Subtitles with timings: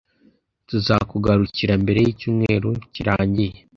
[0.67, 3.57] tuzakugarukira mbere yicyumweru kirangiye